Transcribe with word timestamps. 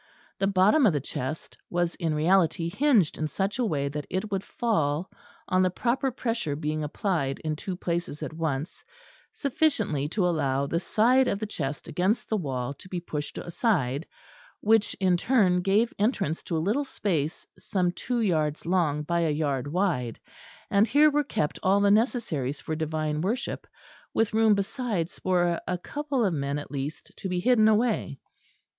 The 0.39 0.47
bottom 0.47 0.87
of 0.87 0.93
the 0.93 0.99
chest 0.99 1.59
was 1.69 1.93
in 1.93 2.15
reality 2.15 2.69
hinged 2.69 3.19
in 3.19 3.27
such 3.27 3.59
a 3.59 3.63
way 3.65 3.87
that 3.87 4.07
it 4.09 4.31
would 4.31 4.43
fall, 4.43 5.11
on 5.47 5.61
the 5.61 5.69
proper 5.69 6.09
pressure 6.09 6.55
being 6.55 6.83
applied 6.83 7.37
in 7.45 7.55
two 7.55 7.75
places 7.75 8.23
at 8.23 8.33
once, 8.33 8.83
sufficiently 9.31 10.09
to 10.09 10.25
allow 10.25 10.65
the 10.65 10.79
side 10.79 11.27
of 11.27 11.37
the 11.37 11.45
chest 11.45 11.87
against 11.87 12.29
the 12.29 12.35
wall 12.37 12.73
to 12.79 12.89
be 12.89 12.99
pushed 12.99 13.37
aside, 13.37 14.07
which 14.59 14.95
in 14.95 15.17
turn 15.17 15.61
gave 15.61 15.93
entrance 15.99 16.41
to 16.45 16.57
a 16.57 16.65
little 16.65 16.83
space 16.83 17.45
some 17.59 17.91
two 17.91 18.21
yards 18.21 18.65
long 18.65 19.03
by 19.03 19.19
a 19.19 19.29
yard 19.29 19.71
wide; 19.71 20.19
and 20.71 20.87
here 20.87 21.11
were 21.11 21.23
kept 21.23 21.59
all 21.61 21.79
the 21.79 21.91
necessaries 21.91 22.59
for 22.59 22.75
divine 22.75 23.21
worship; 23.21 23.67
with 24.15 24.33
room 24.33 24.55
besides 24.55 25.19
for 25.19 25.59
a 25.67 25.77
couple 25.77 26.25
of 26.25 26.33
men 26.33 26.57
at 26.57 26.71
least 26.71 27.11
to 27.17 27.29
be 27.29 27.39
hidden 27.39 27.67
away. 27.67 28.19